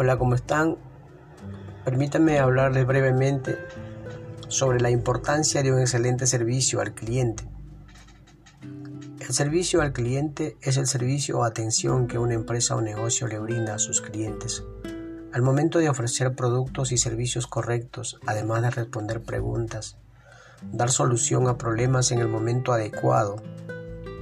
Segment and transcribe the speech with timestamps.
[0.00, 0.76] Hola, ¿cómo están?
[1.84, 3.58] Permítanme hablarles brevemente
[4.46, 7.42] sobre la importancia de un excelente servicio al cliente.
[9.18, 13.40] El servicio al cliente es el servicio o atención que una empresa o negocio le
[13.40, 14.62] brinda a sus clientes.
[15.32, 19.96] Al momento de ofrecer productos y servicios correctos, además de responder preguntas,
[20.70, 23.42] dar solución a problemas en el momento adecuado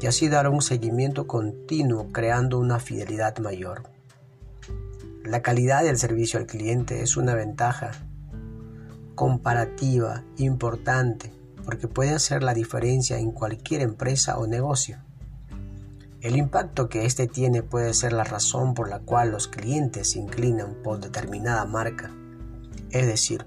[0.00, 3.99] y así dar un seguimiento continuo creando una fidelidad mayor.
[5.24, 7.92] La calidad del servicio al cliente es una ventaja
[9.14, 11.30] comparativa importante
[11.64, 14.98] porque puede hacer la diferencia en cualquier empresa o negocio.
[16.22, 20.18] El impacto que éste tiene puede ser la razón por la cual los clientes se
[20.18, 22.10] inclinan por determinada marca.
[22.90, 23.46] Es decir,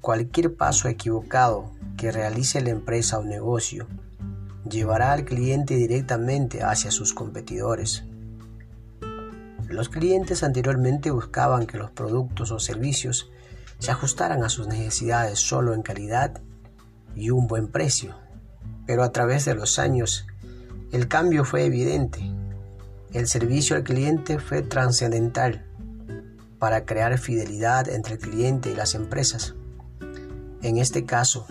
[0.00, 3.86] cualquier paso equivocado que realice la empresa o negocio
[4.68, 8.04] llevará al cliente directamente hacia sus competidores.
[9.80, 13.30] Los clientes anteriormente buscaban que los productos o servicios
[13.78, 16.42] se ajustaran a sus necesidades solo en calidad
[17.16, 18.14] y un buen precio.
[18.86, 20.26] Pero a través de los años
[20.92, 22.20] el cambio fue evidente.
[23.14, 25.64] El servicio al cliente fue trascendental
[26.58, 29.54] para crear fidelidad entre el cliente y las empresas.
[30.60, 31.46] En este caso,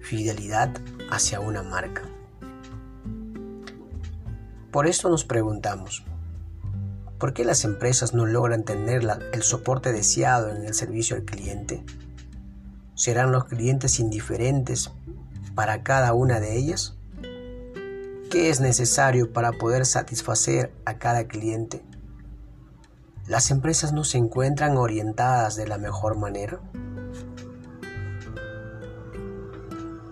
[0.00, 0.70] fidelidad
[1.10, 2.04] hacia una marca.
[4.70, 6.06] Por esto nos preguntamos,
[7.18, 11.84] ¿Por qué las empresas no logran tener el soporte deseado en el servicio al cliente?
[12.94, 14.90] ¿Serán los clientes indiferentes
[15.54, 16.96] para cada una de ellas?
[18.30, 21.82] ¿Qué es necesario para poder satisfacer a cada cliente?
[23.28, 26.60] ¿Las empresas no se encuentran orientadas de la mejor manera?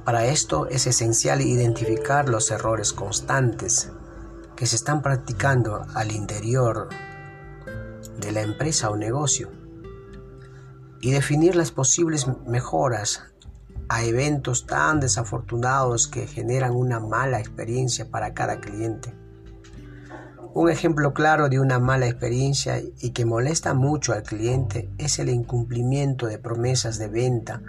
[0.04, 3.90] Para esto es esencial identificar los errores constantes
[4.62, 6.88] que se están practicando al interior
[8.20, 9.50] de la empresa o negocio
[11.00, 13.24] y definir las posibles mejoras
[13.88, 19.12] a eventos tan desafortunados que generan una mala experiencia para cada cliente.
[20.54, 25.28] Un ejemplo claro de una mala experiencia y que molesta mucho al cliente es el
[25.28, 27.62] incumplimiento de promesas de venta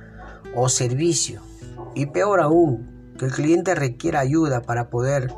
[0.55, 1.41] o servicio.
[1.95, 5.33] Y peor aún, que el cliente requiera ayuda para poder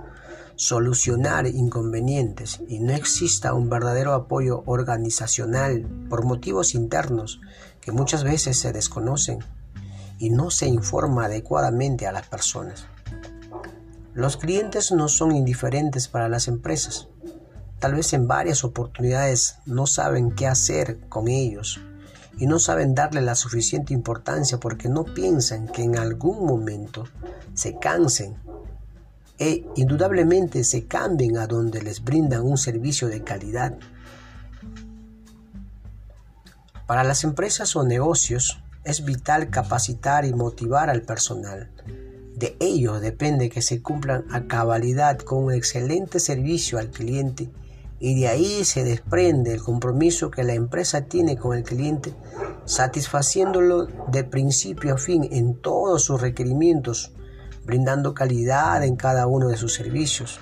[0.56, 7.42] solucionar inconvenientes y no exista un verdadero apoyo organizacional por motivos internos
[7.82, 9.40] que muchas veces se desconocen
[10.18, 12.86] y no se informa adecuadamente a las personas.
[14.14, 17.10] Los clientes no son indiferentes para las empresas.
[17.80, 21.82] Tal vez en varias oportunidades no saben qué hacer con ellos
[22.38, 27.06] y no saben darle la suficiente importancia porque no piensan que en algún momento
[27.54, 28.38] se cansen
[29.38, 33.78] e indudablemente se cambien a donde les brindan un servicio de calidad.
[36.88, 41.72] Para las empresas o negocios es vital capacitar y motivar al personal.
[42.36, 47.50] De ello depende que se cumplan a cabalidad con un excelente servicio al cliente
[48.00, 52.14] y de ahí se desprende el compromiso que la empresa tiene con el cliente,
[52.66, 57.14] satisfaciéndolo de principio a fin en todos sus requerimientos
[57.66, 60.40] brindando calidad en cada uno de sus servicios.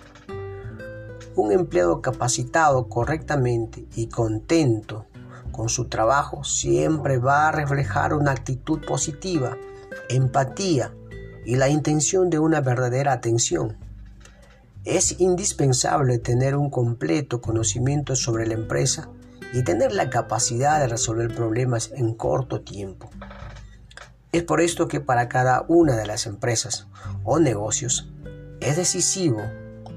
[1.35, 5.07] Un empleado capacitado correctamente y contento
[5.51, 9.57] con su trabajo siempre va a reflejar una actitud positiva,
[10.09, 10.93] empatía
[11.45, 13.77] y la intención de una verdadera atención.
[14.83, 19.09] Es indispensable tener un completo conocimiento sobre la empresa
[19.53, 23.09] y tener la capacidad de resolver problemas en corto tiempo.
[24.33, 26.87] Es por esto que para cada una de las empresas
[27.23, 28.11] o negocios
[28.61, 29.43] es decisivo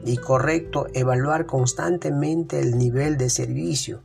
[0.04, 4.02] y correcto evaluar constantemente el nivel de servicio,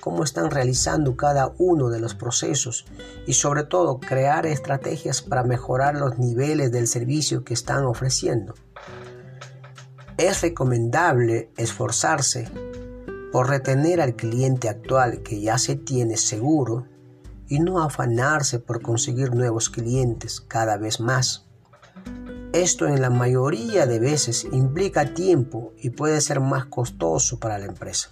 [0.00, 2.86] cómo están realizando cada uno de los procesos
[3.26, 8.54] y sobre todo crear estrategias para mejorar los niveles del servicio que están ofreciendo.
[10.16, 12.48] Es recomendable esforzarse
[13.32, 16.86] por retener al cliente actual que ya se tiene seguro
[17.48, 21.46] y no afanarse por conseguir nuevos clientes cada vez más.
[22.52, 27.66] Esto en la mayoría de veces implica tiempo y puede ser más costoso para la
[27.66, 28.10] empresa.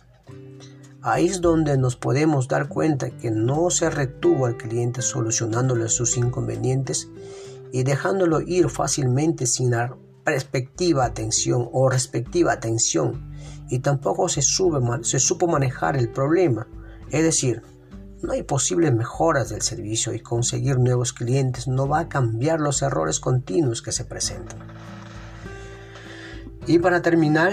[1.00, 6.16] Ahí es donde nos podemos dar cuenta que no se retuvo al cliente solucionándole sus
[6.16, 7.08] inconvenientes
[7.72, 13.34] y dejándolo ir fácilmente sin la respectiva atención o respectiva atención
[13.68, 16.66] y tampoco se, se supo manejar el problema,
[17.10, 17.62] es decir,
[18.24, 22.80] no hay posibles mejoras del servicio y conseguir nuevos clientes no va a cambiar los
[22.80, 24.58] errores continuos que se presentan.
[26.66, 27.52] Y para terminar,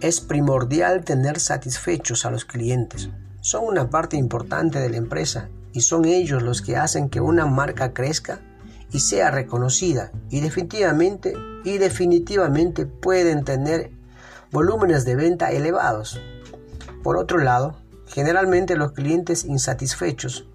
[0.00, 3.08] es primordial tener satisfechos a los clientes,
[3.40, 7.46] son una parte importante de la empresa y son ellos los que hacen que una
[7.46, 8.40] marca crezca
[8.90, 11.34] y sea reconocida y definitivamente
[11.64, 13.90] y definitivamente pueden tener
[14.50, 16.20] volúmenes de venta elevados.
[17.02, 17.81] Por otro lado,
[18.12, 20.46] generalmente los clientes insatisfechos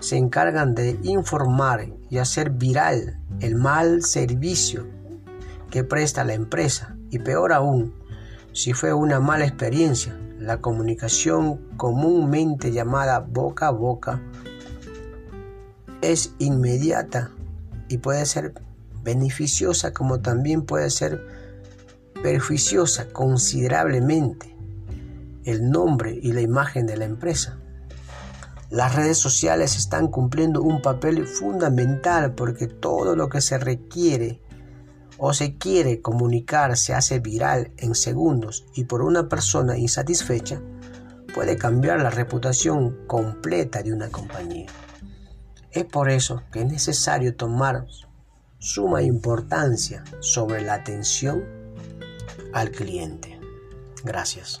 [0.00, 4.86] se encargan de informar y hacer viral el mal servicio
[5.70, 6.96] que presta la empresa.
[7.10, 7.94] Y peor aún,
[8.52, 14.20] si fue una mala experiencia, la comunicación comúnmente llamada boca a boca
[16.00, 17.30] es inmediata
[17.88, 18.54] y puede ser
[19.04, 21.26] beneficiosa como también puede ser
[22.22, 24.49] perjuiciosa considerablemente
[25.44, 27.58] el nombre y la imagen de la empresa.
[28.70, 34.40] Las redes sociales están cumpliendo un papel fundamental porque todo lo que se requiere
[35.18, 40.62] o se quiere comunicar se hace viral en segundos y por una persona insatisfecha
[41.34, 44.68] puede cambiar la reputación completa de una compañía.
[45.72, 47.86] Es por eso que es necesario tomar
[48.58, 51.44] suma importancia sobre la atención
[52.52, 53.38] al cliente.
[54.04, 54.60] Gracias.